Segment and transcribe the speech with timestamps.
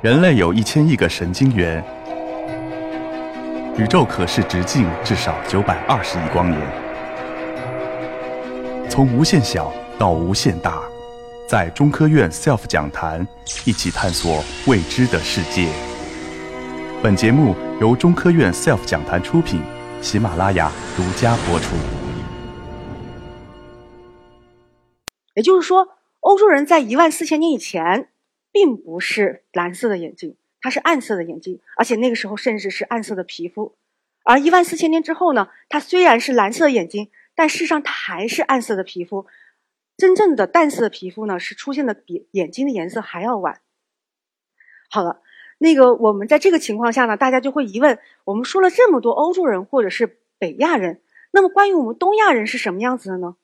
[0.00, 1.84] 人类有一千亿个神经元，
[3.76, 6.60] 宇宙可视直径至少九百二十亿光年。
[8.88, 10.80] 从无限小到无限大，
[11.48, 13.26] 在中科院 SELF 讲坛
[13.64, 15.68] 一起探索未知的世界。
[17.02, 19.60] 本节目由中科院 SELF 讲坛出品，
[20.00, 21.74] 喜马拉雅独家播出。
[25.34, 25.88] 也就是说，
[26.20, 28.10] 欧洲人在一万四千年以前。
[28.58, 33.76] 并不是蓝色的眼睛，它是暗色的眼睛，而且那个时候甚至是暗色的皮肤。
[34.24, 39.26] 而一万四千年之后呢，它虽然是蓝色的眼睛，但事实上它还是暗色的皮肤。
[39.96, 43.60] 真正的淡色的皮肤呢，是出现的比眼睛的颜色还要晚。
[44.90, 45.22] 好了，
[45.58, 51.00] 那个我们在这个情况下呢，大家就会疑问：我们说了这么多欧洲人或者是北亚人，
[51.30, 53.36] 那么关于我们东亚人是什么样子的呢？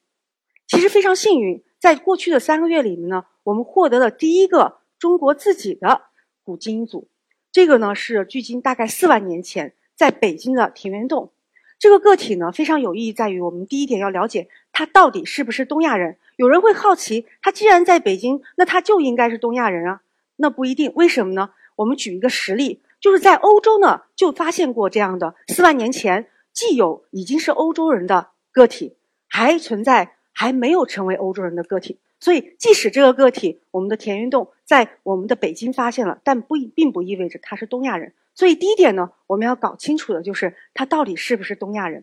[0.66, 4.78] 其实非常幸运，在过去的三个月里面呢，我们获得了第一个。
[5.04, 6.00] 中国自己的
[6.44, 7.08] 古基因组，
[7.52, 11.30] 这个呢是距今大概四万年前在北京的田园洞。
[11.79, 16.16] 这个个体呢非常有意义，在于我们第一点要了解它到底是不是东亚人。
[16.37, 20.01] 有人会好奇，它既然在北京，那它就应该是东亚人啊？
[20.37, 21.51] 那不一定，为什么呢？
[21.76, 28.96] 我们举一个实例，就是在欧洲呢就发现过这样的四万年前既有已经是欧洲人的个体，
[29.29, 31.98] 还存在还没有成为欧洲人的个体。
[32.24, 38.14] 所以，即使这个个体，我们的田园洞在我们的北京发现了，但不并不意味着他是东亚人。
[38.34, 42.02] 所以，第一点呢，我们要搞清楚的就是他到底是不是东亚人。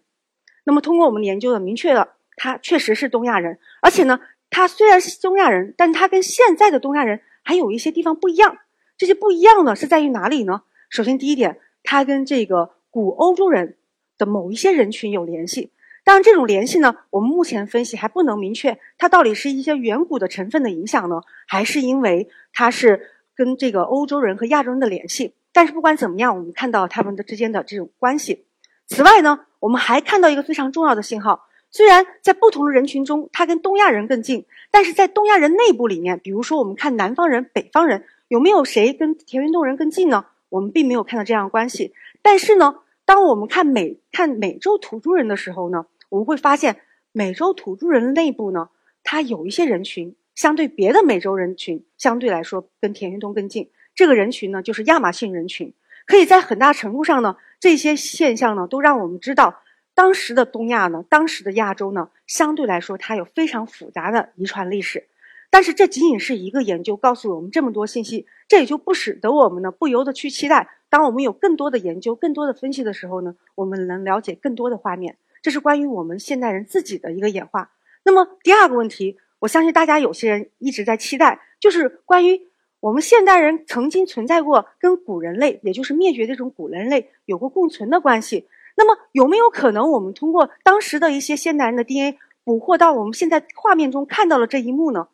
[0.63, 3.57] 那么，通过我们研究的，明确了他确实是东亚人。
[3.81, 4.19] 而且呢，
[4.51, 8.59] 他虽然是东亚人，但他跟现在的东亚人还有一些地方不一样。
[8.95, 10.61] 这些不一样呢，是在于哪里呢？
[10.91, 13.75] 首先，第一点，他跟这个古欧洲人
[14.19, 15.71] 的某一些人群有联系。
[16.03, 25.33] 当然，这种联系呢，我们目前分析还不能明确，它到底是一些远古的成分的影响呢，还是因为它是跟这个欧洲人和亚洲人的联系？
[25.53, 28.45] 但是不管怎么样，我们看到他们的之间的这种关系。
[28.87, 40.25] 此外呢，我们还看到一个非常重要的信号，虽然在不同的人群中，它跟东亚人更近，但是在东亚人内部里面，比如说我们看南方人、北方人，有没有谁跟田园洞人更近呢？
[40.49, 41.93] 我们并没有看到这样的关系。
[42.21, 42.75] 但是呢，
[43.05, 45.85] 当我们看美看美洲土著人的时候呢？
[46.09, 46.81] 我们会发现，
[47.13, 48.69] 美洲土著人内部呢，
[49.03, 53.69] 它有一些人群，相对别的美洲人群，相对来说跟田园东更近。
[53.95, 55.73] 这个人群呢，就是亚马逊人群。
[56.05, 59.61] 可以在很大程度上呢，这些现象呢，都让我们知道，
[59.93, 65.07] 当时的东亚呢，当时的亚洲呢，相对来说它有非常复杂的遗传历史。
[65.49, 75.15] 但是这仅仅是一个研究告诉我们这么多信息，这也就不使得我们呢不由得去期待，当我们有更多的研究、更多的分析的时候呢，我们能了解更多的画面。
[75.41, 77.71] 这是关于我们现代人自己的一个演化。
[78.03, 82.41] 那么第二个问题，我相信大家有些人一直在期待，就是关于
[82.81, 88.49] 我们现代人曾经存在过跟古人类，也就是灭绝这种古人类有过共存的关系。
[88.75, 95.07] 那么有没有可能我们通过当时的一些现代人的 DNA 捕获到我们现在画面中看到了这一幕呢？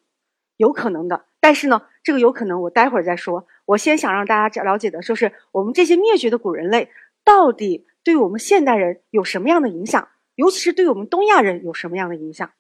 [0.58, 1.26] 有可能的。
[1.40, 3.46] 但是呢，这个有可能我待会儿再说。
[3.68, 6.90] 我先想让大家了解的，就是我们这些灭绝的古人类
[7.24, 10.10] 到底对我们现代人有什么样的影响？
[10.36, 12.52] 尤其是对我们东亚人有什么样的影响？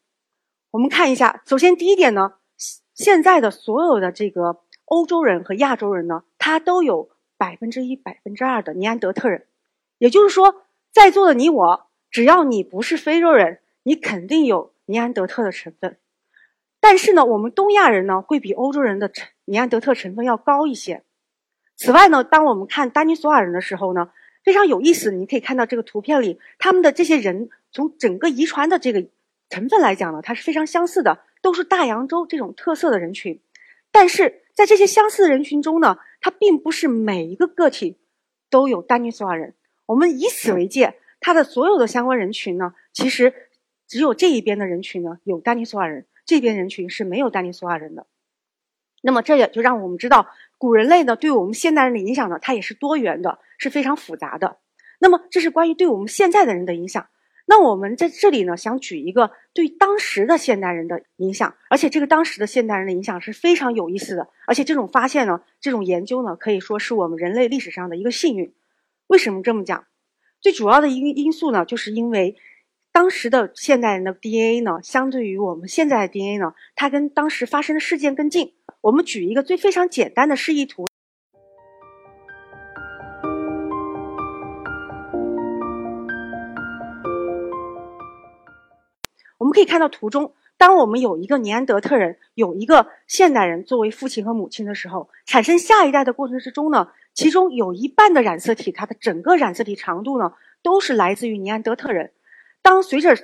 [0.71, 1.41] 我们看一下。
[1.45, 2.33] 首先，第一点呢，
[2.93, 9.45] 现在的所有的这个欧洲人和亚洲人呢，他都有百分之一、百分之二的尼安德特人。
[9.99, 15.97] 也就是说，在座的你我，只要你不是非洲人，你肯定有尼安德特的成分。
[16.89, 21.03] 但是呢，我们东亚人呢，会比欧洲人的成尼安德特成分要高一些。
[21.75, 24.11] 此外呢，当我们看丹尼索瓦人的时候呢，
[24.45, 25.11] 非常有意思。
[25.11, 27.49] 你可以看到这个图片里，他们的这些人。
[27.73, 29.05] 从整个遗传的这个
[29.49, 33.41] 成分来讲呢，它是非常相似的，都是大洋洲这种特色的人群。
[33.91, 37.97] 但是在这些相似的人群中呢，它并不是每一个个体
[38.49, 39.53] 都有丹尼索瓦人。
[39.85, 43.33] 我们以此为界，它的所有的相关人群呢，其实
[43.85, 48.05] 只有这一边的人群呢有丹尼索瓦人，这边人群是没有丹尼索瓦人的。
[49.01, 50.27] 那么这也就让我们知道，
[50.59, 54.57] 古人类呢对我们现代人的影响呢，它也是多元的，是非常复杂的。
[54.99, 57.07] 那么这是关于对我们现在的人的影响。
[57.45, 68.53] 那我们在这里呢，想举一个对当时的现代人的影响，而且这个当时的现代人的影响是非常有意思的，而且这种发现呢，这种研究呢，可以说是我们人类历史上的一个幸运。
[69.07, 69.85] 为什么这么讲？
[70.41, 72.35] 最主要的一个因素呢，就是因为
[72.97, 78.55] 当时的现代人的 DNA 呢，相对于我们现在的 DNA 呢，它跟当时发生的事件更近。
[78.81, 80.87] 我们举一个最非常简单的示意图。
[89.37, 100.33] 我们可以看到图中，当我们有一个尼安德特人，有一个现代人作为父亲和母亲的时候，产生下一代的过程之中呢，其中有一半的染色体，它的整个染色体长度呢，
[100.63, 102.13] 都是来自于尼安德特人。
[102.67, 103.15] 当随着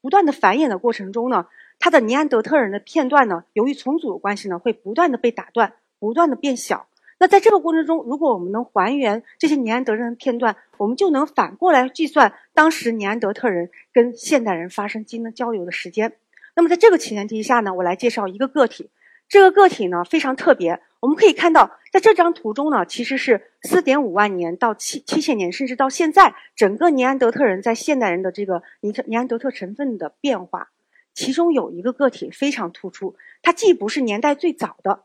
[0.00, 1.46] 不断的繁衍的过程中呢，
[1.78, 6.88] 它的尼安德特人的片段呢，由于重组的关系呢，会不断的被打断，不断的变小。
[7.20, 16.14] 那在这个过程中，如果我们能还原这些尼安德特人的片段，我们就能反过来计算当时尼安德特人跟现代人发生基因交流的时间。
[16.56, 18.90] 那么在这个前提下呢，我来介绍一个个体。
[19.28, 30.70] 这个个体呢非常特别，我们可以看到，在这张图中呢，其实是四点五万年到七七千年，甚至到现在，整个尼安德特人在现代人的这个尼特尼安德特成分的变化。
[31.12, 35.04] 其中有一个个体非常突出，它既不是年代最早的。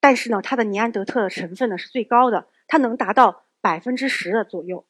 [0.00, 4.84] 但是呢，它的尼安德特的成分呢是最高的，它能达到百分之十的左右。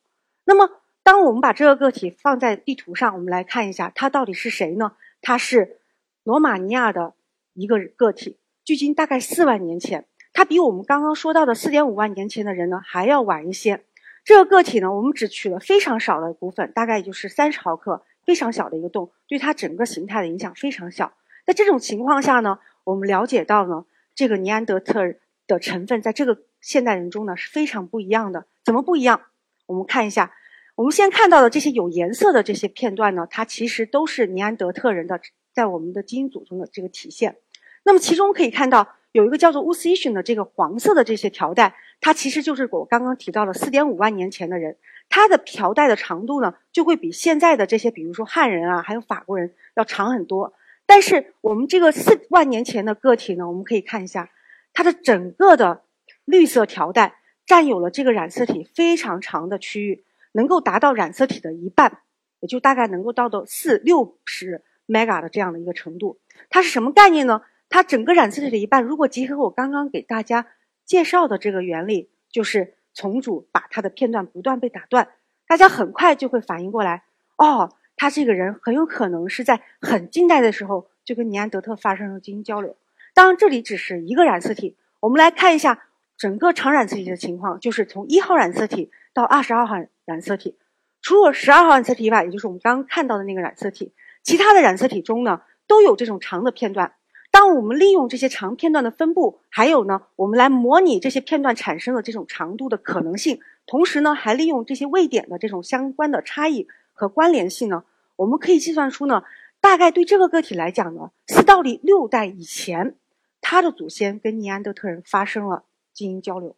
[0.45, 0.71] 那么，
[1.03, 4.93] 当我们把这个个体放在地图上，我们来看一下，它到底是谁呢？
[5.21, 5.81] 它是
[6.23, 7.15] 罗马尼亚的
[7.53, 13.85] 一个个体，距今大概四万年前，它比我们刚刚说到的四点五万年前的人呢还要晚一些。
[14.25, 21.13] 这个个体呢，我们只取了非常少的骨粉，大概也就是三十毫克，非常小的一个洞，对它整个形态的影响非常小。
[21.45, 23.85] 在这种情况下呢，我们了解到呢。
[24.15, 25.15] 这个尼安德特
[25.47, 28.45] 的成分在这个现代人中呢是非常不一样的。
[28.63, 29.23] 怎么不一样？
[29.65, 30.35] 我们看一下，
[30.75, 35.19] 我们先看到的这些有颜色的这些片段呢，它其实都是尼安德特人的
[35.55, 37.39] 在我们的基因组中的这个体现。
[37.85, 44.79] 那么其中可以看到有一个叫做乌斯伊逊的这个黄色的这些条带，它其实就是我刚刚提到的四点五万年前的人，
[45.11, 50.55] 它的条带的长度呢就会比现在的这些，比如说汉人啊，还有法国人要长很多。
[50.87, 54.31] 但是我们这个四万年前的个体呢，我们可以看一下，
[54.73, 55.83] 它的整个的
[56.25, 61.99] 绿色条带占有了这个染色体非常长的区域，能够达到染色体的一半，
[62.41, 66.19] 也就大概能够到到四六十 mega 的这样的一个程度。
[66.49, 67.43] 它是什么概念呢？
[67.73, 70.47] 它整个染色体的一半，如果结合我刚刚给大家
[70.85, 75.09] 介绍的这个原理，就是重组把它的片段不断被打断，
[75.49, 77.03] 大家很快就会反应过来，
[77.37, 77.75] 哦。
[77.95, 82.75] 他这个人很有可能是在很近代的时候就跟尼安德特发生了基因交流。
[83.15, 84.77] 当然，这里只是一个染色体。
[84.99, 85.85] 我们来看一下
[86.17, 90.57] 整个长染色体的情况，就是从一号染色体到二十二号染色体，
[91.01, 93.93] 除了十二号染色体以外，也就是我们刚刚看到的那个染色体，
[94.25, 96.95] 其他的染色体中呢都有这种长的片段。
[97.33, 107.85] 当我们利用这些长片段的分布，还有呢，我们来模拟这些片段产生的这种长度的可能性，同时呢，还利用这些位点的这种相关的差异和关联性呢。
[108.17, 109.25] 我们可以计算出呢，
[109.63, 112.97] 大概对这个个体来讲呢，四到六代以前，
[113.41, 115.65] 他的祖先跟尼安德特人发生了
[115.95, 116.55] 基因交流。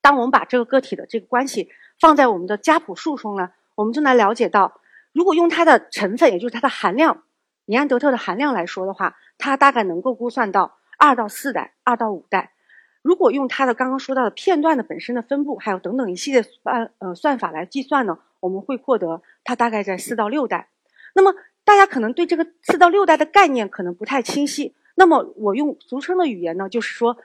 [0.00, 1.68] 当我们把这个个体的这个关系
[2.00, 4.80] 放在我们的家谱树中呢，我们就能了解到，
[5.12, 7.24] 如果用它的成分，也就是它的含量，
[7.66, 12.52] 尼安德特的含量来说的话，它大概能够估算到二到四代、二到五代。
[13.00, 20.68] 如果用它的刚刚说到的片段的本身的分布，还有等等一系列算呃算法来计算呢，我们会获得它大概在四到六代。
[21.14, 24.74] 那么大家可能对这个四到六代的概念可能不太清晰。
[24.94, 27.16] 那么我用俗称的语言呢，就是说，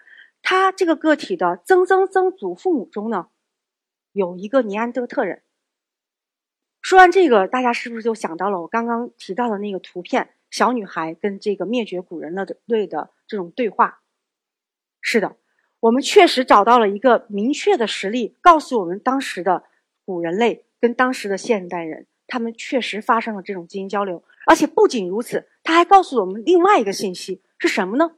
[0.41, 3.27] 他这个个体的曾曾曾祖父母中呢，
[4.11, 5.41] 有一个尼安德特人。
[6.81, 12.35] 说完这个，大家是不是就想到了我刚刚提到的那个图片，小女孩跟这个灭绝古人
[12.65, 14.01] 类的这种对话？
[15.01, 15.35] 是的，
[15.79, 19.63] 我们确实找到了一个明确的实例，告诉我们当时的
[20.05, 22.05] 古人类跟当时的现代人。
[22.27, 28.11] 他们确实发生了这种基因交流，而且不仅如此，他还告诉我们另外一个信息是什么呢？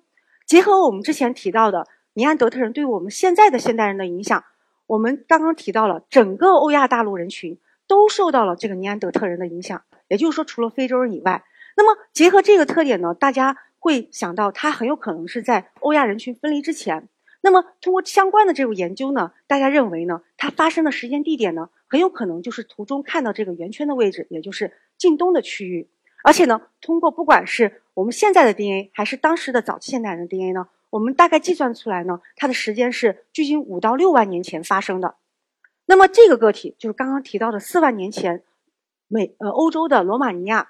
[0.45, 4.43] 结合我们之前提到的尼安德特人对我们现在的现代人的影响，
[4.88, 7.57] 我们刚刚提到了整个欧亚大陆人群
[7.88, 11.45] 都受到了这个尼安德特人的影响，也就是说，除了非洲人以外，
[11.75, 17.08] 那么结合这个特点呢，大家会想到它很有可能是在欧亚人群分离之前。
[17.41, 21.70] 那么通过相关的这种研究呢，大家认为呢，它发生的时间地点呢？
[21.88, 25.88] 很有可能就是图中看到这个圆圈的位置，也就是近东的区域。
[26.24, 35.15] 而且呢，通过不管是我们现在的 DNA，还是当时的早期现代人的 DNA 呢，我们大概计算出来呢，它的时间是距今五到六万年前发生的。
[35.86, 38.41] 那么这个个体就是刚刚提到的四万年前
[39.08, 40.70] 美呃欧洲的罗马尼亚，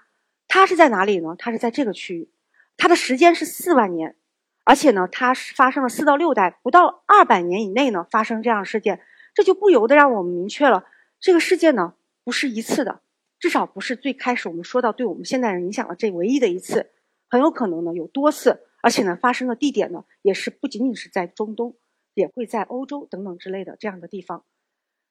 [0.55, 1.35] 它是在哪里呢？
[1.37, 2.29] 它是在这个区域，
[2.77, 4.15] 它的时间是四万年，
[4.63, 9.01] 而且呢，它是发生了四到六代，不到二百年以内呢发生这样的事件，
[9.33, 10.85] 这就不由得让我们明确了。
[11.19, 13.01] 这个事件呢，不是一次的，
[13.37, 16.89] 至少不是最开始我们说到对我们现代人影响的这唯一的一次，
[17.29, 21.75] 很有可能呢有多次，而且呢发生的地点呢也是不仅仅是在中东，
[22.13, 24.45] 也会在欧洲等等之类的这样的地方。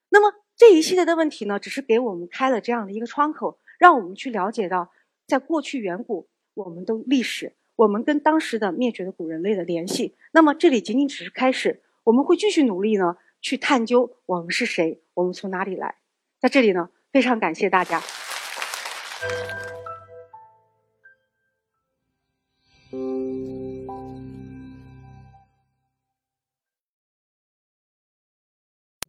[0.09, 4.89] 那么这一系列的问题呢，只是给我们开了这样的一个窗口，让我们去了解到，
[5.27, 10.15] 在过去远古，我们的历史，我们跟当时的灭绝的古人类的联系。
[10.31, 15.95] 那么这里仅仅只是开始，我们会继续努力呢，去探究我们是谁，我们从哪里来。
[16.39, 18.01] 在这里呢，非常感谢大家。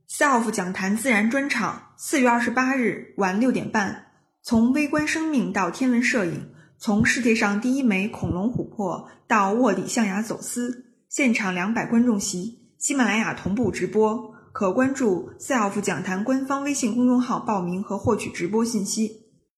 [0.09, 4.06] SELF 讲坛自然专场，四月二十八日晚六点半，
[4.49, 19.26] 从微观生命到天文摄影，从世界上第一枚恐龙琥珀到卧底象牙走私，现场两百观众席，喜马拉雅同步直播，可关注 SELF 讲坛官方微信公众号报名和获取直播信息。